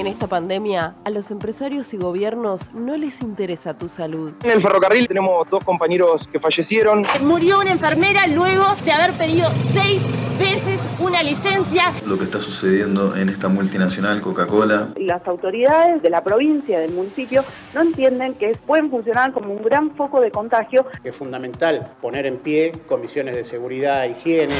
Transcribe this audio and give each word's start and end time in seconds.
En 0.00 0.06
esta 0.06 0.28
pandemia, 0.28 0.94
a 1.04 1.10
los 1.10 1.30
empresarios 1.30 1.92
y 1.92 1.98
gobiernos 1.98 2.72
no 2.72 2.96
les 2.96 3.20
interesa 3.20 3.76
tu 3.76 3.86
salud. 3.86 4.32
En 4.42 4.50
el 4.50 4.58
ferrocarril 4.58 5.06
tenemos 5.06 5.46
dos 5.50 5.62
compañeros 5.62 6.26
que 6.26 6.40
fallecieron. 6.40 7.04
Murió 7.20 7.60
una 7.60 7.72
enfermera 7.72 8.26
luego 8.26 8.64
de 8.82 8.92
haber 8.92 9.12
pedido 9.18 9.50
seis 9.74 10.02
veces 10.38 10.80
una 11.00 11.22
licencia. 11.22 11.92
Lo 12.06 12.16
que 12.16 12.24
está 12.24 12.40
sucediendo 12.40 13.14
en 13.14 13.28
esta 13.28 13.48
multinacional 13.48 14.22
Coca-Cola. 14.22 14.94
Las 14.96 15.28
autoridades 15.28 16.00
de 16.00 16.08
la 16.08 16.24
provincia, 16.24 16.80
del 16.80 16.94
municipio, 16.94 17.44
no 17.74 17.82
entienden 17.82 18.32
que 18.36 18.52
pueden 18.66 18.88
funcionar 18.88 19.34
como 19.34 19.52
un 19.52 19.62
gran 19.62 19.94
foco 19.96 20.22
de 20.22 20.30
contagio. 20.30 20.86
Es 21.04 21.14
fundamental 21.14 21.92
poner 22.00 22.24
en 22.24 22.38
pie 22.38 22.72
comisiones 22.88 23.36
de 23.36 23.44
seguridad, 23.44 24.04
higiene. 24.06 24.54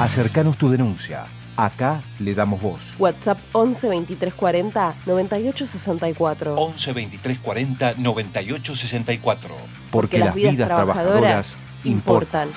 Acercanos 0.00 0.58
tu 0.58 0.68
denuncia 0.68 1.26
Acá 1.62 2.02
le 2.18 2.34
damos 2.34 2.60
voz. 2.60 2.94
WhatsApp 2.98 3.38
11 3.52 3.88
23 3.88 4.34
40 4.34 4.96
98 5.06 5.64
64. 5.64 6.54
11 6.56 6.92
23 6.92 7.38
40 7.38 7.94
98 7.98 8.74
64. 8.74 9.54
Porque, 9.92 10.18
las, 10.18 10.34
vidas, 10.34 10.56
trabajadoras, 10.56 11.56
importan. 11.84 12.50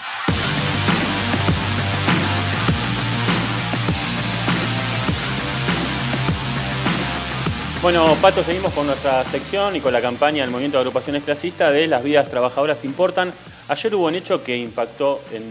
Bueno, 7.84 8.16
Pato, 8.20 8.44
seguimos 8.44 8.74
con 8.74 8.88
nuestra 8.88 9.24
sección 9.26 9.76
y 9.76 9.82
con 9.82 9.94
la 9.94 10.02
campaña 10.02 10.42
del 10.42 10.50
Movimiento 10.50 10.80
de 10.80 10.82
Agrupaciones 10.82 11.24
Clasistas 11.24 11.72
de 11.72 11.86
Las 11.86 12.04
vidas 12.04 12.28
trabajadoras 12.28 12.84
importan. 12.84 13.32
Ayer 13.68 13.94
hubo 13.94 14.08
un 14.08 14.16
hecho 14.16 14.44
que 14.44 14.58
impactó 14.58 15.22
en 15.32 15.44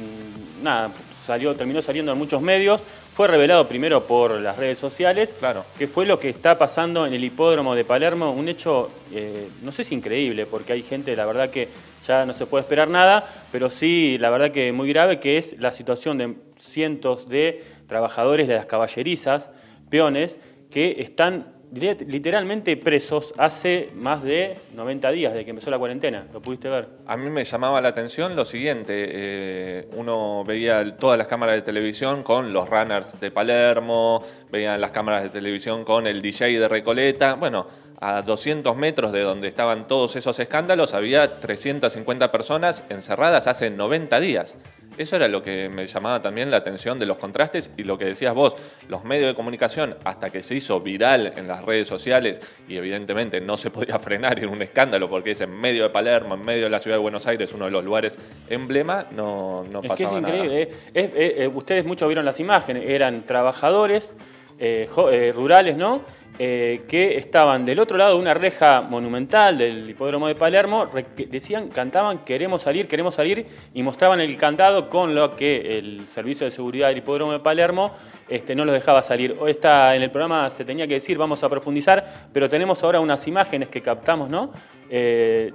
nada, 0.60 0.90
salió, 1.24 1.54
terminó 1.54 1.80
saliendo 1.82 2.12
en 2.12 2.18
muchos 2.18 2.42
medios, 2.42 2.82
fue 3.14 3.28
revelado 3.28 3.68
primero 3.68 4.08
por 4.08 4.40
las 4.40 4.56
redes 4.56 4.76
sociales, 4.76 5.32
claro. 5.38 5.64
que 5.78 5.86
fue 5.86 6.04
lo 6.04 6.18
que 6.18 6.28
está 6.28 6.58
pasando 6.58 7.06
en 7.06 7.14
el 7.14 7.22
hipódromo 7.22 7.76
de 7.76 7.84
Palermo, 7.84 8.32
un 8.32 8.48
hecho, 8.48 8.90
eh, 9.12 9.48
no 9.62 9.70
sé 9.70 9.84
si 9.84 9.94
increíble, 9.94 10.46
porque 10.46 10.72
hay 10.72 10.82
gente, 10.82 11.14
la 11.14 11.24
verdad 11.24 11.50
que 11.50 11.68
ya 12.04 12.26
no 12.26 12.34
se 12.34 12.46
puede 12.46 12.62
esperar 12.62 12.88
nada, 12.88 13.24
pero 13.52 13.70
sí, 13.70 14.18
la 14.18 14.30
verdad 14.30 14.50
que 14.50 14.72
muy 14.72 14.88
grave, 14.88 15.20
que 15.20 15.38
es 15.38 15.54
la 15.60 15.70
situación 15.70 16.18
de 16.18 16.34
cientos 16.58 17.28
de 17.28 17.64
trabajadores 17.86 18.48
de 18.48 18.56
las 18.56 18.66
caballerizas, 18.66 19.48
peones, 19.90 20.36
que 20.68 20.96
están 20.98 21.53
literalmente 21.72 22.76
presos 22.76 23.32
hace 23.36 23.90
más 23.94 24.22
de 24.22 24.56
90 24.74 25.10
días 25.10 25.34
de 25.34 25.44
que 25.44 25.50
empezó 25.50 25.70
la 25.70 25.78
cuarentena. 25.78 26.26
¿Lo 26.32 26.40
pudiste 26.40 26.68
ver? 26.68 26.88
A 27.06 27.16
mí 27.16 27.30
me 27.30 27.44
llamaba 27.44 27.80
la 27.80 27.88
atención 27.88 28.36
lo 28.36 28.44
siguiente. 28.44 28.92
Eh, 28.96 29.88
uno 29.96 30.44
veía 30.44 30.96
todas 30.96 31.18
las 31.18 31.26
cámaras 31.26 31.56
de 31.56 31.62
televisión 31.62 32.22
con 32.22 32.52
los 32.52 32.68
runners 32.68 33.20
de 33.20 33.30
Palermo, 33.30 34.24
veía 34.50 34.78
las 34.78 34.90
cámaras 34.90 35.24
de 35.24 35.30
televisión 35.30 35.84
con 35.84 36.06
el 36.06 36.22
DJ 36.22 36.58
de 36.58 36.68
Recoleta. 36.68 37.34
Bueno, 37.34 37.66
a 38.00 38.22
200 38.22 38.76
metros 38.76 39.12
de 39.12 39.22
donde 39.22 39.48
estaban 39.48 39.88
todos 39.88 40.16
esos 40.16 40.38
escándalos 40.38 40.94
había 40.94 41.40
350 41.40 42.30
personas 42.30 42.84
encerradas 42.90 43.46
hace 43.46 43.70
90 43.70 44.20
días. 44.20 44.56
Eso 44.96 45.16
era 45.16 45.28
lo 45.28 45.42
que 45.42 45.68
me 45.68 45.86
llamaba 45.86 46.22
también 46.22 46.50
la 46.50 46.58
atención 46.58 46.98
de 46.98 47.06
los 47.06 47.18
contrastes 47.18 47.70
y 47.76 47.82
lo 47.82 47.98
que 47.98 48.06
decías 48.06 48.34
vos, 48.34 48.56
los 48.88 49.04
medios 49.04 49.28
de 49.28 49.34
comunicación, 49.34 49.96
hasta 50.04 50.30
que 50.30 50.42
se 50.42 50.54
hizo 50.54 50.80
viral 50.80 51.32
en 51.36 51.48
las 51.48 51.64
redes 51.64 51.88
sociales 51.88 52.40
y 52.68 52.76
evidentemente 52.76 53.40
no 53.40 53.56
se 53.56 53.70
podía 53.72 53.98
frenar 53.98 54.38
en 54.38 54.48
un 54.48 54.62
escándalo 54.62 55.08
porque 55.08 55.32
es 55.32 55.40
en 55.40 55.50
medio 55.50 55.84
de 55.84 55.90
Palermo, 55.90 56.34
en 56.34 56.44
medio 56.44 56.64
de 56.64 56.70
la 56.70 56.78
ciudad 56.78 56.96
de 56.96 57.02
Buenos 57.02 57.26
Aires, 57.26 57.52
uno 57.52 57.66
de 57.66 57.70
los 57.70 57.84
lugares 57.84 58.16
emblema, 58.48 59.06
no, 59.10 59.64
no 59.70 59.80
es 59.80 59.88
pasaba 59.88 59.96
que 59.96 60.04
es 60.04 60.12
increíble. 60.12 60.66
nada. 60.66 60.78
Eh, 60.94 61.34
eh, 61.38 61.50
ustedes 61.52 61.84
muchos 61.84 62.08
vieron 62.08 62.24
las 62.24 62.38
imágenes, 62.40 62.84
eran 62.88 63.22
trabajadores 63.22 64.14
eh, 64.58 65.32
rurales, 65.34 65.76
¿no? 65.76 66.02
que 66.36 67.16
estaban 67.16 67.64
del 67.64 67.78
otro 67.78 67.96
lado 67.96 68.16
de 68.16 68.20
una 68.20 68.34
reja 68.34 68.80
monumental 68.80 69.56
del 69.56 69.88
hipódromo 69.88 70.26
de 70.26 70.34
Palermo, 70.34 70.90
decían, 71.30 71.68
cantaban 71.68 72.24
queremos 72.24 72.62
salir, 72.62 72.88
queremos 72.88 73.14
salir, 73.14 73.46
y 73.72 73.84
mostraban 73.84 74.20
el 74.20 74.36
cantado 74.36 74.88
con 74.88 75.14
lo 75.14 75.36
que 75.36 75.78
el 75.78 76.08
servicio 76.08 76.44
de 76.44 76.50
seguridad 76.50 76.88
del 76.88 76.98
hipódromo 76.98 77.30
de 77.30 77.38
Palermo 77.38 77.92
este, 78.28 78.56
no 78.56 78.64
los 78.64 78.74
dejaba 78.74 79.04
salir. 79.04 79.36
Está 79.46 79.94
en 79.94 80.02
el 80.02 80.10
programa 80.10 80.50
se 80.50 80.64
tenía 80.64 80.88
que 80.88 80.94
decir, 80.94 81.16
vamos 81.16 81.44
a 81.44 81.48
profundizar, 81.48 82.28
pero 82.32 82.50
tenemos 82.50 82.82
ahora 82.82 82.98
unas 82.98 83.24
imágenes 83.28 83.68
que 83.68 83.80
captamos, 83.80 84.28
¿no? 84.28 84.50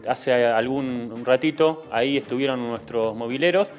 hace 0.07 0.46
algún 0.46 1.23
ratito, 1.25 1.85
ahí 1.91 2.16
estuvieron 2.16 2.66
nuestros 2.66 3.18
mobileros 3.18 3.69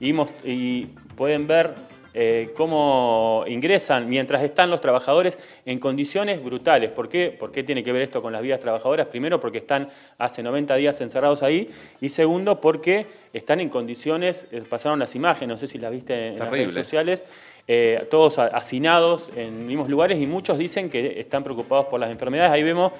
y 0.00 0.86
pueden 1.16 1.46
ver 1.46 1.74
eh, 2.20 2.50
cómo 2.56 3.44
ingresan 3.46 4.08
mientras 4.08 4.42
están 4.42 4.70
los 4.70 4.80
trabajadores 4.80 5.38
en 5.64 5.78
condiciones 5.78 6.42
brutales. 6.42 6.90
¿Por 6.90 7.08
qué? 7.08 7.30
¿Por 7.30 7.52
qué 7.52 7.62
tiene 7.62 7.84
que 7.84 7.92
ver 7.92 8.02
esto 8.02 8.20
con 8.20 8.32
las 8.32 8.42
vidas 8.42 8.58
trabajadoras? 8.58 9.06
Primero, 9.06 9.38
porque 9.38 9.58
están 9.58 9.88
hace 10.18 10.42
90 10.42 10.74
días 10.74 11.00
encerrados 11.00 11.44
ahí 11.44 11.70
y 12.00 12.08
segundo, 12.08 12.60
porque 12.60 13.06
están 13.32 13.60
en 13.60 13.68
condiciones, 13.68 14.48
eh, 14.50 14.64
pasaron 14.68 14.98
las 14.98 15.14
imágenes, 15.14 15.48
no 15.54 15.60
sé 15.60 15.68
si 15.68 15.78
las 15.78 15.92
viste 15.92 16.26
en 16.26 16.40
las 16.40 16.50
redes 16.50 16.74
sociales, 16.74 17.24
eh, 17.68 18.04
todos 18.10 18.40
hacinados 18.40 19.30
en 19.36 19.64
mismos 19.64 19.88
lugares 19.88 20.20
y 20.20 20.26
muchos 20.26 20.58
dicen 20.58 20.90
que 20.90 21.20
están 21.20 21.44
preocupados 21.44 21.86
por 21.86 22.00
las 22.00 22.10
enfermedades. 22.10 22.50
Ahí 22.50 22.64
vemos, 22.64 22.90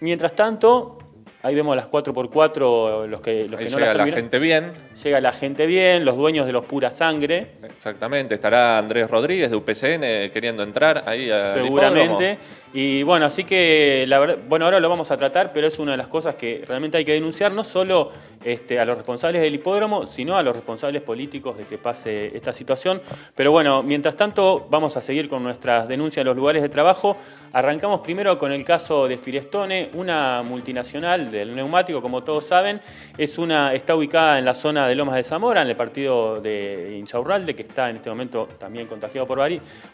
mientras 0.00 0.34
tanto, 0.34 0.96
Ahí 1.44 1.54
vemos 1.54 1.76
las 1.76 1.90
4x4, 1.90 3.06
los 3.06 3.20
que, 3.20 3.46
los 3.46 3.60
que 3.60 3.68
no 3.68 3.78
llega 3.78 3.92
las 3.92 4.08
la 4.08 4.16
gente 4.16 4.38
bien. 4.38 4.72
Llega 5.02 5.20
la 5.20 5.32
gente 5.32 5.66
bien, 5.66 6.02
los 6.02 6.16
dueños 6.16 6.46
de 6.46 6.52
los 6.54 6.64
pura 6.64 6.90
sangre. 6.90 7.48
Exactamente, 7.62 8.36
estará 8.36 8.78
Andrés 8.78 9.10
Rodríguez 9.10 9.50
de 9.50 9.56
UPCN 9.56 10.32
queriendo 10.32 10.62
entrar 10.62 11.02
ahí 11.04 11.30
a 11.30 11.52
Seguramente. 11.52 12.38
Y 12.72 13.02
bueno, 13.02 13.26
así 13.26 13.44
que 13.44 14.04
la 14.08 14.18
verdad, 14.18 14.38
bueno, 14.48 14.64
ahora 14.64 14.80
lo 14.80 14.88
vamos 14.88 15.10
a 15.10 15.16
tratar, 15.18 15.52
pero 15.52 15.66
es 15.66 15.78
una 15.78 15.92
de 15.92 15.98
las 15.98 16.08
cosas 16.08 16.34
que 16.34 16.64
realmente 16.66 16.96
hay 16.96 17.04
que 17.04 17.12
denunciar, 17.12 17.52
no 17.52 17.62
solo 17.62 18.10
este, 18.42 18.80
a 18.80 18.84
los 18.84 18.96
responsables 18.96 19.42
del 19.42 19.54
hipódromo, 19.54 20.06
sino 20.06 20.36
a 20.36 20.42
los 20.42 20.56
responsables 20.56 21.00
políticos 21.02 21.56
de 21.56 21.64
que 21.64 21.78
pase 21.78 22.34
esta 22.34 22.52
situación. 22.52 23.00
Pero 23.36 23.52
bueno, 23.52 23.82
mientras 23.82 24.16
tanto, 24.16 24.66
vamos 24.70 24.96
a 24.96 25.02
seguir 25.02 25.28
con 25.28 25.44
nuestras 25.44 25.86
denuncias 25.86 26.22
en 26.22 26.26
los 26.26 26.36
lugares 26.36 26.62
de 26.62 26.68
trabajo. 26.68 27.16
Arrancamos 27.52 28.00
primero 28.00 28.36
con 28.38 28.50
el 28.50 28.64
caso 28.64 29.06
de 29.06 29.18
Firestone, 29.18 29.90
una 29.92 30.42
multinacional 30.42 31.30
del 31.34 31.54
neumático, 31.54 32.00
como 32.00 32.22
todos 32.22 32.46
saben, 32.46 32.80
está 33.18 33.94
ubicada 33.94 34.38
en 34.38 34.44
la 34.44 34.54
zona 34.54 34.88
de 34.88 34.94
Lomas 34.94 35.16
de 35.16 35.24
Zamora, 35.24 35.62
en 35.62 35.68
el 35.68 35.76
partido 35.76 36.40
de 36.40 36.96
Insaurralde, 36.98 37.54
que 37.54 37.62
está 37.62 37.90
en 37.90 37.96
este 37.96 38.08
momento 38.08 38.48
también 38.58 38.86
contagiado 38.86 39.26
por, 39.26 39.40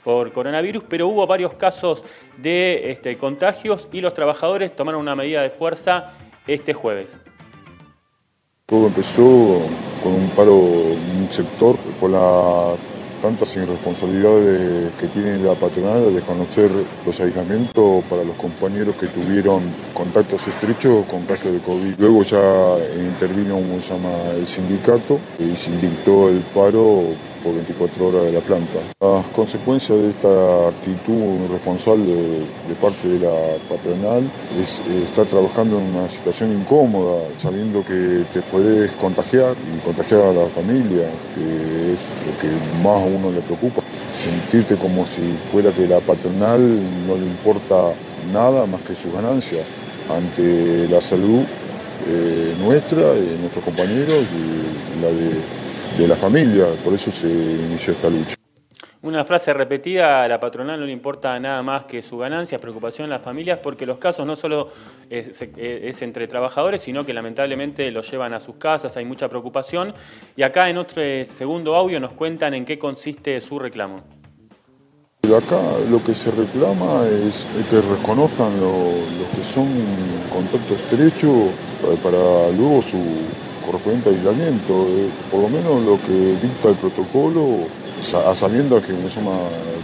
por 0.05 0.33
coronavirus, 0.33 0.85
pero 0.89 1.09
hubo 1.09 1.27
varios 1.27 1.55
casos 1.55 2.05
de 2.37 2.91
este, 2.91 3.17
contagios 3.17 3.89
y 3.93 4.01
los 4.01 4.15
trabajadores 4.15 4.75
tomaron 4.77 5.01
una 5.01 5.17
medida 5.17 5.43
de 5.43 5.51
fuerza 5.51 6.13
este 6.47 6.75
jueves. 6.75 7.19
Todo 8.67 8.87
empezó 8.87 9.61
con 10.03 10.13
un 10.13 10.29
paro 10.37 10.53
en 10.53 11.23
un 11.23 11.29
sector 11.31 11.77
por 11.99 12.11
la 12.11 12.77
tantas 13.21 13.55
irresponsabilidades 13.57 14.93
que 14.99 15.07
tiene 15.09 15.39
la 15.39 15.55
patronal 15.55 16.05
de 16.07 16.13
desconocer 16.13 16.71
los 17.05 17.21
aislamientos 17.21 18.05
para 18.05 18.25
los 18.25 18.37
compañeros 18.37 18.97
que 18.97 19.07
tuvieron 19.07 19.63
contactos 19.95 20.47
estrechos 20.49 21.05
con 21.07 21.23
casos 21.25 21.53
de 21.53 21.59
COVID. 21.59 21.95
Luego 21.99 22.23
ya 22.23 22.77
intervino 22.97 23.59
se 23.81 23.95
llama, 23.95 24.11
el 24.37 24.47
sindicato 24.47 25.19
y 25.39 25.57
se 25.57 25.71
dictó 25.79 26.29
el 26.29 26.41
paro 26.55 27.05
por 27.43 27.55
24 27.55 28.07
horas 28.07 28.23
de 28.25 28.33
la 28.33 28.41
planta. 28.41 28.79
Las 29.01 29.27
consecuencias 29.29 29.99
de 29.99 30.11
esta 30.11 30.69
actitud 30.69 31.45
irresponsable 31.45 32.13
de, 32.69 32.75
parte 32.81 33.09
de 33.09 33.19
la 33.21 33.57
patronal 33.69 34.23
es 34.61 34.81
eh, 34.81 35.03
estar 35.05 35.27
trabajando 35.27 35.79
en 35.79 35.95
una 35.95 36.09
situación 36.09 36.53
incómoda, 36.53 37.23
sabiendo 37.39 37.85
que 37.85 38.25
te 38.33 38.43
puedes 38.43 38.91
contagiar 38.93 39.55
y 39.75 39.79
contagiar 39.85 40.21
a 40.21 40.33
la 40.33 40.47
familia, 40.47 41.09
que 41.35 41.93
es 41.95 42.01
lo 42.27 42.33
que 42.41 42.49
más 42.83 43.03
a 43.03 43.07
uno 43.07 43.31
le 43.31 43.41
preocupa. 43.43 43.83
Sentirte 44.19 44.77
como 44.77 45.07
si 45.07 45.35
fuera 45.51 45.71
que 45.73 45.87
la 45.87 46.01
patronal 46.01 46.61
no 47.07 47.15
le 47.17 47.27
importa 47.27 47.93
nada 48.33 48.67
más 48.67 48.81
que 48.83 48.95
su 48.95 49.11
ganancia 49.13 49.63
ante 50.11 50.89
la 50.89 51.01
salud 51.01 51.43
eh, 52.09 52.55
nuestra, 52.63 53.13
de 53.13 53.37
nuestros 53.39 53.65
compañeros 53.65 54.25
y 54.35 55.03
la 55.03 55.09
de 55.09 55.60
de 56.01 56.09
la 56.09 56.17
familia, 56.17 56.67
por 56.83 56.95
eso 56.95 57.11
se 57.11 57.29
inició 57.29 57.93
esta 57.93 58.09
lucha. 58.09 58.35
Una 59.03 59.25
frase 59.25 59.55
repetida, 59.55 60.25
a 60.25 60.29
la 60.29 60.39
patronal 60.39 60.79
no 60.79 60.85
le 60.85 60.93
importa 60.93 61.39
nada 61.41 61.63
más 61.63 61.85
que 61.85 62.03
su 62.03 62.19
ganancia, 62.19 62.59
preocupación 62.59 63.05
en 63.05 63.11
las 63.11 63.23
familias, 63.23 63.59
porque 63.63 63.87
los 63.87 63.99
casos 63.99 64.27
no 64.27 64.37
solo 64.37 64.71
es, 65.09 65.41
es, 65.57 66.03
entre 66.03 66.27
trabajadores, 66.27 66.83
sino 66.83 67.05
que 67.05 67.15
lamentablemente 67.15 67.91
los 67.91 68.11
llevan 68.11 68.35
a 68.35 68.41
sus 68.41 68.57
casas, 68.57 68.97
hay 68.99 69.07
mucha 69.07 69.29
preocupación. 69.29 69.95
Y 70.37 70.43
acá 70.43 70.69
en 70.69 70.77
otro 70.77 71.03
segundo 71.25 71.75
audio 71.75 71.99
nos 71.99 72.13
cuentan 72.13 72.53
en 72.53 72.67
qué 72.67 72.79
consiste 72.79 73.41
su 73.41 73.59
reclamo. 73.59 74.03
Acá 75.25 75.61
lo 75.91 76.03
que 76.03 76.15
se 76.15 76.31
reclama 76.31 77.07
es 77.07 77.47
que 77.71 77.81
reconozcan 77.81 78.53
los 78.61 79.29
que 79.35 79.43
son 79.55 79.67
contacto 80.31 80.75
estrecho 80.75 81.49
para 82.03 82.51
luego 82.57 82.83
su 82.83 82.99
correspondiente 83.65 84.11
aislamiento, 84.11 84.87
eh, 84.89 85.09
por 85.31 85.43
lo 85.43 85.49
menos 85.49 85.83
lo 85.85 85.99
que 86.07 86.37
dicta 86.41 86.69
el 86.71 86.77
protocolo, 86.77 87.67
a 88.27 88.35
sabiendo 88.35 88.81
que 88.81 88.93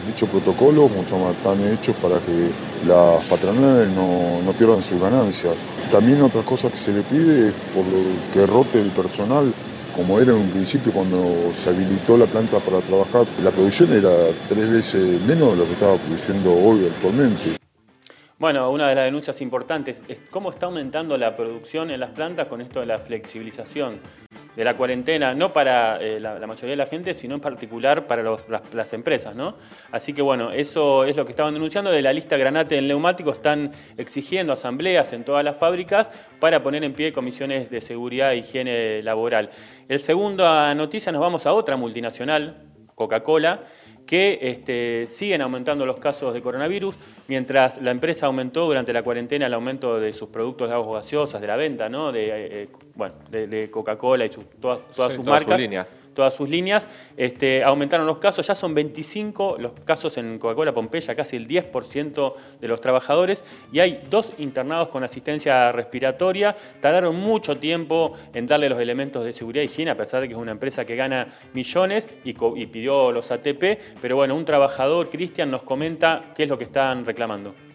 Dichos 0.06 0.28
protocolos 0.28 0.90
están 0.92 1.58
hechos 1.72 1.96
para 1.96 2.18
que 2.20 2.48
las 2.86 3.24
patronales 3.24 3.88
no, 3.90 4.40
no 4.44 4.52
pierdan 4.52 4.80
sus 4.80 5.00
ganancias. 5.00 5.54
También 5.90 6.22
otra 6.22 6.42
cosa 6.42 6.70
que 6.70 6.76
se 6.76 6.92
le 6.92 7.02
pide 7.02 7.48
es 7.48 7.54
por 7.74 7.84
que 8.32 8.46
rote 8.46 8.80
el 8.80 8.90
personal 8.90 9.52
como 9.96 10.20
era 10.20 10.32
en 10.32 10.38
un 10.38 10.50
principio 10.50 10.92
cuando 10.92 11.52
se 11.54 11.70
habilitó 11.70 12.18
la 12.18 12.26
planta 12.26 12.58
para 12.58 12.80
trabajar, 12.80 13.24
la 13.42 13.50
producción 13.50 13.92
era 13.94 14.10
tres 14.48 14.70
veces 14.70 15.20
menos 15.22 15.52
de 15.52 15.56
lo 15.56 15.64
que 15.64 15.72
estaba 15.72 15.96
produciendo 15.96 16.52
hoy 16.52 16.86
actualmente. 16.86 17.65
Bueno, 18.38 18.70
una 18.70 18.86
de 18.86 18.94
las 18.94 19.06
denuncias 19.06 19.40
importantes 19.40 20.02
es 20.08 20.20
cómo 20.28 20.50
está 20.50 20.66
aumentando 20.66 21.16
la 21.16 21.34
producción 21.34 21.90
en 21.90 22.00
las 22.00 22.10
plantas 22.10 22.48
con 22.48 22.60
esto 22.60 22.80
de 22.80 22.86
la 22.86 22.98
flexibilización 22.98 23.98
de 24.54 24.62
la 24.62 24.76
cuarentena, 24.76 25.34
no 25.34 25.54
para 25.54 25.98
eh, 26.02 26.20
la, 26.20 26.38
mayoría 26.46 26.72
de 26.72 26.76
la 26.76 26.84
gente, 26.84 27.14
sino 27.14 27.34
en 27.34 27.40
particular 27.40 28.06
para 28.06 28.22
las, 28.74 28.92
empresas. 28.92 29.34
¿no? 29.34 29.56
Así 29.90 30.12
que 30.12 30.20
bueno, 30.20 30.52
eso 30.52 31.04
es 31.04 31.16
lo 31.16 31.24
que 31.24 31.32
estaban 31.32 31.54
denunciando. 31.54 31.90
De 31.90 32.02
la 32.02 32.12
lista 32.12 32.36
Granate 32.36 32.76
en 32.76 32.88
neumático 32.88 33.30
están 33.30 33.72
exigiendo 33.96 34.52
asambleas 34.52 35.14
en 35.14 35.24
todas 35.24 35.42
las 35.42 35.56
fábricas 35.56 36.10
para 36.38 36.62
poner 36.62 36.84
en 36.84 36.92
pie 36.92 37.12
comisiones 37.12 37.70
de 37.70 37.80
seguridad 37.80 38.32
e 38.32 38.38
higiene 38.38 39.02
laboral. 39.02 39.48
El 39.88 39.98
segundo 39.98 40.74
noticia 40.74 41.10
nos 41.10 41.22
vamos 41.22 41.46
a 41.46 41.54
otra 41.54 41.78
multinacional, 41.78 42.65
Coca-Cola, 42.96 43.62
que 44.06 44.38
este, 44.40 45.06
siguen 45.06 45.42
aumentando 45.42 45.84
los 45.84 46.00
casos 46.00 46.32
de 46.32 46.40
coronavirus, 46.40 46.96
mientras 47.28 47.80
la 47.82 47.90
empresa 47.90 48.26
aumentó 48.26 48.64
durante 48.64 48.92
la 48.92 49.02
cuarentena 49.02 49.46
el 49.46 49.54
aumento 49.54 50.00
de 50.00 50.12
sus 50.14 50.30
productos 50.30 50.70
de 50.70 50.74
aguas 50.74 51.04
gaseosas, 51.04 51.40
de 51.40 51.46
la 51.46 51.56
venta, 51.56 51.88
¿no? 51.90 52.10
de, 52.10 52.26
eh, 52.26 52.48
eh, 52.62 52.68
bueno, 52.94 53.14
de, 53.30 53.70
Coca-Cola 53.70 54.24
y 54.24 54.30
todas, 54.30 54.80
sus 55.14 55.24
marcas 55.24 55.60
todas 56.16 56.34
sus 56.34 56.48
líneas, 56.48 56.88
este, 57.16 57.62
aumentaron 57.62 58.06
los 58.06 58.18
casos, 58.18 58.44
ya 58.44 58.56
son 58.56 58.74
25 58.74 59.58
los 59.60 59.72
casos 59.84 60.18
en 60.18 60.38
Coca-Cola 60.40 60.74
Pompeya, 60.74 61.14
casi 61.14 61.36
el 61.36 61.46
10% 61.46 62.34
de 62.60 62.66
los 62.68 62.80
trabajadores, 62.80 63.44
y 63.72 63.78
hay 63.78 64.02
dos 64.10 64.32
internados 64.38 64.88
con 64.88 65.04
asistencia 65.04 65.70
respiratoria. 65.70 66.56
Tardaron 66.80 67.14
mucho 67.14 67.56
tiempo 67.56 68.14
en 68.34 68.48
darle 68.48 68.68
los 68.68 68.80
elementos 68.80 69.24
de 69.24 69.32
seguridad 69.32 69.62
y 69.62 69.66
higiene, 69.66 69.92
a 69.92 69.96
pesar 69.96 70.22
de 70.22 70.26
que 70.26 70.34
es 70.34 70.40
una 70.40 70.52
empresa 70.52 70.84
que 70.84 70.96
gana 70.96 71.28
millones 71.52 72.08
y 72.24 72.34
pidió 72.66 73.12
los 73.12 73.30
ATP, 73.30 73.78
pero 74.00 74.16
bueno, 74.16 74.34
un 74.34 74.44
trabajador, 74.44 75.10
Cristian, 75.10 75.50
nos 75.50 75.62
comenta 75.62 76.32
qué 76.34 76.44
es 76.44 76.48
lo 76.48 76.58
que 76.58 76.64
están 76.64 77.04
reclamando. 77.04 77.65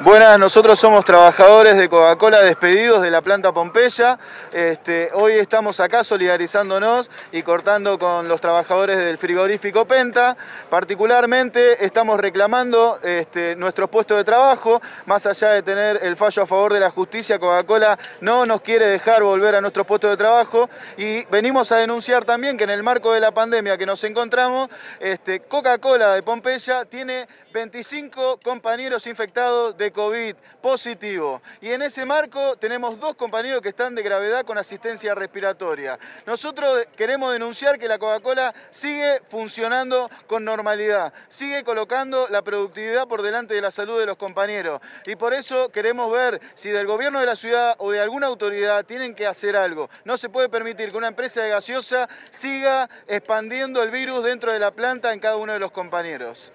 Buenas, 0.00 0.38
nosotros 0.38 0.78
somos 0.78 1.06
trabajadores 1.06 1.78
de 1.78 1.88
Coca-Cola 1.88 2.42
despedidos 2.42 3.00
de 3.00 3.10
la 3.10 3.22
planta 3.22 3.50
Pompeya. 3.52 4.18
Este, 4.52 5.08
hoy 5.14 5.32
estamos 5.32 5.80
acá 5.80 6.04
solidarizándonos 6.04 7.10
y 7.32 7.42
cortando 7.42 7.98
con 7.98 8.28
los 8.28 8.42
trabajadores 8.42 8.98
del 8.98 9.16
frigorífico 9.16 9.86
Penta. 9.86 10.36
Particularmente 10.68 11.82
estamos 11.82 12.20
reclamando 12.20 12.98
este, 13.02 13.56
nuestros 13.56 13.88
puestos 13.88 14.18
de 14.18 14.24
trabajo. 14.24 14.82
Más 15.06 15.24
allá 15.24 15.52
de 15.52 15.62
tener 15.62 16.00
el 16.02 16.14
fallo 16.14 16.42
a 16.42 16.46
favor 16.46 16.74
de 16.74 16.80
la 16.80 16.90
justicia, 16.90 17.38
Coca-Cola 17.38 17.98
no 18.20 18.44
nos 18.44 18.60
quiere 18.60 18.86
dejar 18.88 19.22
volver 19.22 19.54
a 19.54 19.62
nuestros 19.62 19.86
puestos 19.86 20.10
de 20.10 20.18
trabajo. 20.18 20.68
Y 20.98 21.24
venimos 21.30 21.72
a 21.72 21.78
denunciar 21.78 22.26
también 22.26 22.58
que 22.58 22.64
en 22.64 22.70
el 22.70 22.82
marco 22.82 23.12
de 23.12 23.20
la 23.20 23.32
pandemia 23.32 23.78
que 23.78 23.86
nos 23.86 24.04
encontramos, 24.04 24.68
este, 25.00 25.40
Coca-Cola 25.40 26.12
de 26.12 26.22
Pompeya 26.22 26.84
tiene 26.84 27.26
25 27.54 28.40
compañeros 28.44 29.06
infectados 29.06 29.74
de 29.78 29.85
COVID 29.92 30.34
positivo. 30.60 31.42
Y 31.60 31.70
en 31.70 31.82
ese 31.82 32.04
marco 32.04 32.56
tenemos 32.56 32.98
dos 32.98 33.14
compañeros 33.14 33.60
que 33.62 33.68
están 33.68 33.94
de 33.94 34.02
gravedad 34.02 34.44
con 34.44 34.58
asistencia 34.58 35.14
respiratoria. 35.14 35.98
Nosotros 36.26 36.86
queremos 36.96 37.32
denunciar 37.32 37.78
que 37.78 37.88
la 37.88 37.98
Coca-Cola 37.98 38.54
sigue 38.70 39.20
funcionando 39.28 40.10
con 40.26 40.44
normalidad, 40.44 41.12
sigue 41.28 41.64
colocando 41.64 42.26
la 42.28 42.42
productividad 42.42 43.08
por 43.08 43.22
delante 43.22 43.54
de 43.54 43.60
la 43.60 43.70
salud 43.70 43.98
de 43.98 44.06
los 44.06 44.16
compañeros. 44.16 44.80
Y 45.06 45.16
por 45.16 45.34
eso 45.34 45.68
queremos 45.70 46.10
ver 46.12 46.40
si 46.54 46.70
del 46.70 46.86
gobierno 46.86 47.20
de 47.20 47.26
la 47.26 47.36
ciudad 47.36 47.74
o 47.78 47.90
de 47.90 48.00
alguna 48.00 48.26
autoridad 48.26 48.84
tienen 48.84 49.14
que 49.14 49.26
hacer 49.26 49.56
algo. 49.56 49.88
No 50.04 50.18
se 50.18 50.28
puede 50.28 50.48
permitir 50.48 50.90
que 50.90 50.96
una 50.96 51.08
empresa 51.08 51.42
de 51.42 51.50
gaseosa 51.50 52.08
siga 52.30 52.88
expandiendo 53.06 53.82
el 53.82 53.90
virus 53.90 54.24
dentro 54.24 54.52
de 54.52 54.58
la 54.58 54.70
planta 54.70 55.12
en 55.12 55.20
cada 55.20 55.36
uno 55.36 55.52
de 55.52 55.58
los 55.58 55.70
compañeros. 55.70 56.52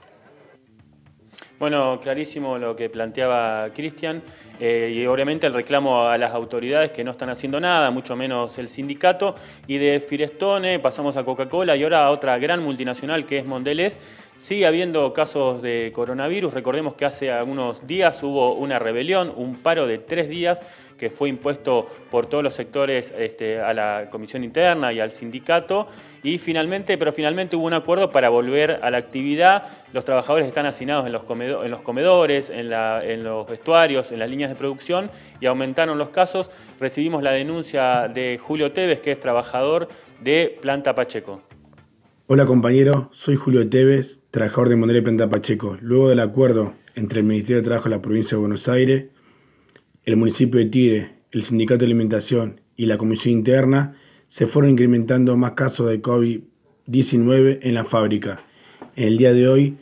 Bueno, 1.62 2.00
clarísimo 2.02 2.58
lo 2.58 2.76
que 2.76 2.90
planteaba 2.90 3.70
Cristian 3.72 4.24
eh, 4.60 4.92
y 4.96 5.06
obviamente 5.06 5.46
el 5.46 5.54
reclamo 5.54 6.08
a 6.08 6.18
las 6.18 6.32
autoridades 6.34 6.90
que 6.90 7.04
no 7.04 7.12
están 7.12 7.30
haciendo 7.30 7.60
nada, 7.60 7.92
mucho 7.92 8.16
menos 8.16 8.58
el 8.58 8.68
sindicato. 8.68 9.36
Y 9.68 9.78
de 9.78 10.00
Firestone 10.00 10.80
pasamos 10.80 11.18
a 11.18 11.24
Coca-Cola 11.24 11.76
y 11.76 11.84
ahora 11.84 12.08
a 12.08 12.10
otra 12.10 12.40
gran 12.40 12.64
multinacional 12.64 13.28
que 13.28 13.38
es 13.38 13.46
Mondelez. 13.46 14.00
Sigue 14.38 14.66
habiendo 14.66 15.14
casos 15.14 15.62
de 15.62 15.92
coronavirus. 15.94 16.52
Recordemos 16.52 16.96
que 16.96 17.06
hace 17.06 17.32
algunos 17.32 17.86
días 17.86 18.24
hubo 18.24 18.56
una 18.56 18.80
rebelión, 18.80 19.32
un 19.36 19.56
paro 19.58 19.86
de 19.86 20.00
tres 20.00 20.30
días 20.30 20.64
que 21.02 21.10
fue 21.10 21.30
impuesto 21.30 21.90
por 22.12 22.28
todos 22.28 22.44
los 22.44 22.54
sectores 22.54 23.12
este, 23.18 23.60
a 23.60 23.74
la 23.74 24.08
comisión 24.12 24.44
interna 24.44 24.94
y 24.94 25.00
al 25.00 25.10
sindicato. 25.10 25.88
Y 26.22 26.38
finalmente, 26.38 26.96
pero 26.96 27.12
finalmente 27.12 27.56
hubo 27.56 27.66
un 27.66 27.74
acuerdo 27.74 28.12
para 28.12 28.30
volver 28.30 28.78
a 28.84 28.92
la 28.92 29.00
actividad. 29.00 29.64
Los 29.94 30.06
trabajadores 30.06 30.48
están 30.48 30.68
hacinados 30.68 31.08
en 31.08 31.14
los, 31.14 31.24
en 31.28 31.72
los 31.72 31.82
comedores, 31.82 32.52
en, 32.52 32.72
en 32.72 33.24
los 33.24 33.48
vestuarios, 33.50 34.12
en 34.12 34.20
las 34.20 34.30
líneas 34.30 34.52
de 34.52 34.56
producción 34.56 35.10
y 35.40 35.48
aumentaron 35.48 35.98
los 35.98 36.10
casos. 36.10 36.52
Recibimos 36.80 37.24
la 37.24 37.32
denuncia 37.32 38.08
de 38.08 38.38
Julio 38.38 38.72
Tevez, 38.72 39.00
que 39.00 39.12
es 39.12 39.20
trabajador 39.20 39.88
de 40.20 40.56
Planta 40.62 40.94
Pacheco. 40.94 41.42
Hola 42.28 42.46
compañero, 42.46 43.10
soy 43.14 43.38
Julio 43.38 43.68
Tevez, 43.68 44.20
trabajador 44.30 44.70
de 44.70 44.76
Monterrey 44.76 45.02
Planta 45.02 45.28
Pacheco. 45.28 45.78
Luego 45.82 46.10
del 46.10 46.20
acuerdo 46.20 46.74
entre 46.94 47.22
el 47.22 47.26
Ministerio 47.26 47.58
de 47.58 47.64
Trabajo 47.64 47.90
de 47.90 47.96
la 47.96 48.02
provincia 48.04 48.38
de 48.38 48.42
Buenos 48.42 48.70
Aires 48.70 49.06
el 50.06 50.18
municipio 50.18 50.60
de 50.60 50.66
Tigre, 50.66 51.12
el 51.32 51.44
Sindicato 51.44 51.80
de 51.80 51.86
Alimentación 51.86 52.62
y 52.76 52.88
la 52.88 52.98
Comisión 52.98 53.34
Interna 53.34 53.96
se 54.30 54.48
fueron 54.48 54.72
incrementando 54.72 55.38
más 55.38 55.52
casos 55.52 55.90
de 55.90 56.02
COVID-19 56.02 57.60
en 57.62 57.74
la 57.76 57.86
fábrica. 57.86 58.42
En 58.96 59.10
el 59.10 59.18
día 59.18 59.34
de 59.34 59.48
hoy 59.48 59.78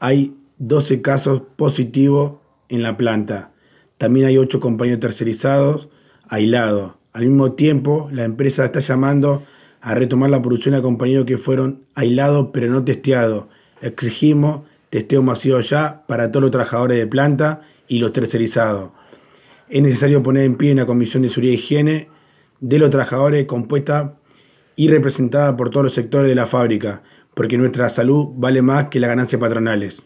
hay 0.00 0.34
12 0.58 1.02
casos 1.02 1.42
positivos 1.56 2.38
en 2.68 2.82
la 2.82 2.96
planta. 2.96 3.50
También 3.98 4.26
hay 4.26 4.38
8 4.38 4.58
compañeros 4.60 5.00
tercerizados 5.00 5.88
aislados. 6.28 6.92
Al 7.12 7.26
mismo 7.26 7.52
tiempo, 7.52 8.08
la 8.12 8.24
empresa 8.24 8.64
está 8.64 8.80
llamando 8.80 9.42
a 9.80 9.94
retomar 9.94 10.30
la 10.30 10.40
producción 10.40 10.74
a 10.74 10.82
compañeros 10.82 11.26
que 11.26 11.38
fueron 11.38 11.82
aislados 11.94 12.48
pero 12.52 12.70
no 12.70 12.84
testeados. 12.84 13.44
Exigimos 13.82 14.62
testeo 14.90 15.22
masivo 15.22 15.60
ya 15.60 16.04
para 16.06 16.30
todos 16.30 16.42
los 16.42 16.50
trabajadores 16.50 16.98
de 16.98 17.06
planta 17.06 17.62
y 17.86 17.98
los 17.98 18.12
tercerizados 18.12 18.90
es 19.70 19.82
necesario 19.82 20.22
poner 20.22 20.44
en 20.44 20.56
pie 20.56 20.72
una 20.72 20.86
comisión 20.86 21.22
de 21.22 21.28
seguridad 21.28 21.52
y 21.52 21.56
higiene 21.56 22.08
de 22.60 22.78
los 22.78 22.90
trabajadores 22.90 23.46
compuesta 23.46 24.14
y 24.76 24.88
representada 24.88 25.56
por 25.56 25.70
todos 25.70 25.84
los 25.84 25.94
sectores 25.94 26.28
de 26.28 26.34
la 26.34 26.46
fábrica, 26.46 27.02
porque 27.34 27.58
nuestra 27.58 27.88
salud 27.88 28.28
vale 28.34 28.62
más 28.62 28.88
que 28.88 29.00
las 29.00 29.08
ganancias 29.08 29.40
patronales. 29.40 30.02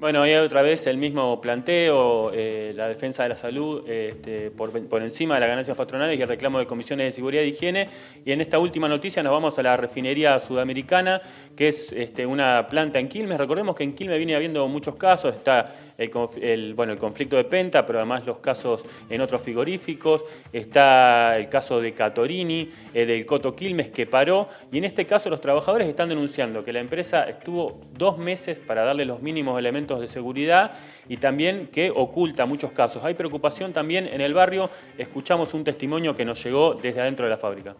Bueno, 0.00 0.22
hay 0.22 0.34
otra 0.36 0.62
vez 0.62 0.86
el 0.86 0.96
mismo 0.96 1.42
planteo, 1.42 2.32
eh, 2.32 2.72
la 2.74 2.88
defensa 2.88 3.22
de 3.24 3.28
la 3.28 3.36
salud 3.36 3.86
este, 3.86 4.50
por, 4.50 4.70
encima 5.02 5.34
de 5.34 5.40
las 5.40 5.48
ganancias 5.50 5.76
patronales 5.76 6.18
y 6.18 6.22
el 6.22 6.28
reclamo 6.28 6.58
de 6.58 6.66
comisiones 6.66 7.04
de 7.04 7.12
seguridad 7.12 7.42
y 7.42 7.48
higiene. 7.48 7.86
Y 8.24 8.32
en 8.32 8.40
esta 8.40 8.58
última 8.58 8.88
noticia 8.88 9.22
nos 9.22 9.30
vamos 9.30 9.58
a 9.58 9.62
la 9.62 9.76
refinería 9.76 10.38
sudamericana, 10.38 11.20
que 11.54 11.68
es 11.68 11.92
este, 11.92 12.24
una 12.24 12.66
planta 12.70 12.98
en 12.98 13.08
Quilmes. 13.08 13.36
Recordemos 13.36 13.76
que 13.76 13.84
en 13.84 13.94
Quilmes 13.94 14.16
viene 14.16 14.34
habiendo 14.34 14.66
muchos 14.68 14.96
casos, 14.96 15.34
está 15.34 15.70
el, 16.00 16.74
bueno, 16.74 16.92
el 16.92 16.98
conflicto 16.98 17.36
de 17.36 17.44
Penta, 17.44 17.84
pero 17.84 17.98
además 17.98 18.24
los 18.26 18.38
casos 18.38 18.84
en 19.08 19.20
otros 19.20 19.42
frigoríficos, 19.42 20.24
está 20.52 21.36
el 21.36 21.48
caso 21.48 21.80
de 21.80 21.92
Catorini, 21.92 22.70
eh, 22.94 23.04
del 23.04 23.26
Coto 23.26 23.54
Quilmes, 23.54 23.90
que 23.90 24.06
paró. 24.06 24.48
Y 24.72 24.78
en 24.78 24.84
este 24.84 25.06
caso 25.06 25.28
los 25.28 25.40
trabajadores 25.40 25.88
están 25.88 26.08
denunciando 26.08 26.64
que 26.64 26.72
la 26.72 26.80
empresa 26.80 27.24
estuvo 27.24 27.80
dos 27.92 28.18
meses 28.18 28.58
para 28.58 28.82
darle 28.82 29.04
los 29.04 29.20
mínimos 29.20 29.58
elementos 29.58 30.00
de 30.00 30.08
seguridad 30.08 30.72
y 31.08 31.18
también 31.18 31.68
que 31.68 31.90
oculta 31.90 32.46
muchos 32.46 32.72
casos. 32.72 33.04
Hay 33.04 33.14
preocupación 33.14 33.72
también 33.72 34.06
en 34.06 34.20
el 34.20 34.34
barrio. 34.34 34.70
Escuchamos 34.96 35.54
un 35.54 35.64
testimonio 35.64 36.16
que 36.16 36.24
nos 36.24 36.42
llegó 36.42 36.74
desde 36.74 37.00
adentro 37.00 37.26
de 37.26 37.30
la 37.30 37.38
fábrica. 37.38 37.76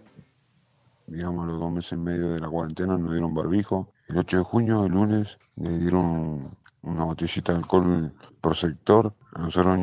Digamos, 1.06 1.46
los 1.48 1.58
dos 1.58 1.72
meses 1.72 1.92
y 1.92 1.96
medio 1.96 2.32
de 2.32 2.40
la 2.40 2.48
cuarentena 2.48 2.96
nos 2.96 3.10
dieron 3.10 3.34
barbijo. 3.34 3.92
El 4.08 4.18
8 4.18 4.38
de 4.38 4.42
junio, 4.44 4.84
el 4.84 4.92
lunes, 4.92 5.38
le 5.56 5.76
dieron 5.78 6.56
una 6.82 7.04
botellita 7.04 7.52
de 7.52 7.58
alcohol 7.58 8.12
por 8.40 8.56
sector. 8.56 9.12
Nosotros 9.38 9.78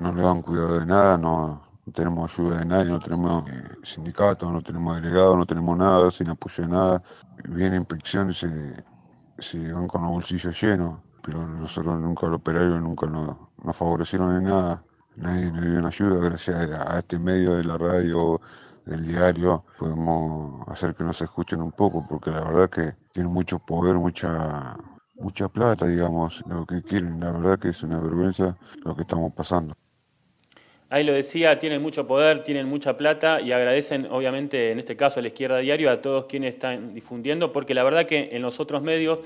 no 0.00 0.12
le 0.12 0.22
dan 0.22 0.42
cuidado 0.42 0.80
de 0.80 0.86
nada, 0.86 1.18
no, 1.18 1.62
tenemos 1.94 2.32
ayuda 2.32 2.58
de 2.58 2.66
nadie, 2.66 2.90
no 2.90 2.98
tenemos 2.98 3.44
sindicatos, 3.82 4.50
no 4.50 4.62
tenemos 4.62 5.00
delegados, 5.00 5.36
no 5.36 5.46
tenemos 5.46 5.76
nada, 5.76 6.10
sin 6.10 6.30
apoyo 6.30 6.64
de 6.64 6.70
nada. 6.70 7.02
Vienen 7.48 7.80
inspecciones 7.80 8.42
y 8.42 9.42
se, 9.42 9.72
van 9.72 9.86
con 9.86 10.02
los 10.02 10.10
bolsillos 10.10 10.60
llenos 10.60 10.98
pero 11.24 11.46
nosotros 11.46 11.98
nunca 12.00 12.26
los 12.26 12.36
operarios 12.36 12.82
nunca 12.82 13.06
nos, 13.06 13.36
favorecieron 13.74 14.36
en 14.36 14.44
nada, 14.44 14.84
nadie 15.16 15.50
nos 15.50 15.62
dio 15.62 15.78
una 15.78 15.88
ayuda 15.88 16.28
gracias 16.28 16.70
a, 16.70 16.98
este 16.98 17.18
medio 17.18 17.54
de 17.54 17.64
la 17.64 17.78
radio 17.78 18.40
del 18.84 19.06
diario 19.06 19.64
podemos 19.78 20.68
hacer 20.68 20.94
que 20.94 21.02
nos 21.02 21.22
escuchen 21.22 21.62
un 21.62 21.72
poco, 21.72 22.06
porque 22.06 22.30
la 22.30 22.40
verdad 22.40 22.68
que 22.68 22.94
tienen 23.12 23.32
mucho 23.32 23.58
poder, 23.58 23.96
mucha 23.96 24.76
mucha 25.14 25.48
plata, 25.48 25.86
digamos, 25.86 26.42
lo 26.48 26.66
que 26.66 26.82
quieren. 26.82 27.20
La 27.20 27.32
verdad 27.32 27.58
que 27.58 27.68
es 27.68 27.82
una 27.82 28.00
vergüenza 28.00 28.56
lo 28.84 28.94
que 28.94 29.02
estamos 29.02 29.32
pasando. 29.32 29.74
Ahí 30.90 31.02
lo 31.02 31.12
decía, 31.12 31.58
tienen 31.58 31.82
mucho 31.82 32.06
poder, 32.06 32.44
tienen 32.44 32.68
mucha 32.68 32.96
plata 32.96 33.40
y 33.40 33.52
agradecen, 33.52 34.06
obviamente, 34.10 34.70
en 34.70 34.78
este 34.78 34.96
caso 34.96 35.18
a 35.18 35.22
la 35.22 35.28
izquierda 35.28 35.58
diario, 35.58 35.90
a 35.90 36.00
todos 36.00 36.26
quienes 36.26 36.54
están 36.54 36.94
difundiendo, 36.94 37.50
porque 37.52 37.74
la 37.74 37.82
verdad 37.82 38.06
que 38.06 38.28
en 38.32 38.42
los 38.42 38.60
otros 38.60 38.82
medios 38.82 39.20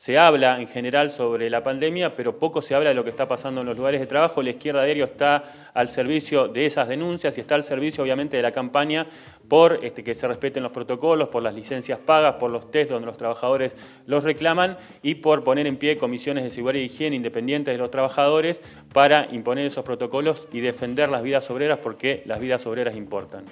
se 0.00 0.16
habla 0.16 0.58
en 0.58 0.66
general 0.66 1.10
sobre 1.10 1.50
la 1.50 1.62
pandemia, 1.62 2.16
pero 2.16 2.38
poco 2.38 2.62
se 2.62 2.74
habla 2.74 2.88
de 2.88 2.94
lo 2.94 3.04
que 3.04 3.10
está 3.10 3.28
pasando 3.28 3.60
en 3.60 3.66
los 3.66 3.76
lugares 3.76 4.00
de 4.00 4.06
trabajo. 4.06 4.42
La 4.42 4.48
izquierda 4.48 4.82
diario 4.82 5.04
está 5.04 5.44
al 5.74 5.90
servicio 5.90 6.48
de 6.48 6.64
esas 6.64 6.88
denuncias 6.88 7.36
y 7.36 7.42
está 7.42 7.54
al 7.54 7.64
servicio, 7.64 8.02
obviamente, 8.02 8.38
de 8.38 8.42
la 8.42 8.50
campaña 8.50 9.06
por 9.46 9.84
este, 9.84 10.02
que 10.02 10.14
se 10.14 10.26
respeten 10.26 10.62
los 10.62 10.72
protocolos, 10.72 11.28
por 11.28 11.42
las 11.42 11.54
licencias 11.54 11.98
pagas, 11.98 12.36
por 12.36 12.50
los 12.50 12.70
test 12.70 12.90
donde 12.90 13.04
los 13.04 13.18
trabajadores 13.18 13.76
los 14.06 14.24
reclaman 14.24 14.78
y 15.02 15.16
por 15.16 15.44
poner 15.44 15.66
en 15.66 15.76
pie 15.76 15.98
comisiones 15.98 16.44
de 16.44 16.50
seguridad 16.50 16.80
y 16.80 16.86
higiene 16.86 17.16
independientes 17.16 17.74
de 17.74 17.78
los 17.78 17.90
trabajadores 17.90 18.62
para 18.94 19.28
imponer 19.32 19.66
esos 19.66 19.84
protocolos 19.84 20.48
y 20.50 20.60
defender 20.60 21.10
las 21.10 21.22
vidas 21.22 21.50
obreras 21.50 21.78
porque 21.82 22.22
las 22.24 22.40
vidas 22.40 22.66
obreras 22.66 22.96
importan. 22.96 23.44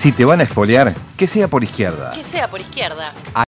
Si 0.00 0.12
te 0.12 0.24
van 0.24 0.40
a 0.40 0.44
expoliar, 0.44 0.94
que 1.14 1.26
sea 1.26 1.46
por 1.46 1.62
izquierda. 1.62 2.12
Que 2.12 2.24
sea 2.24 2.48
por 2.48 2.58
izquierda. 2.58 3.12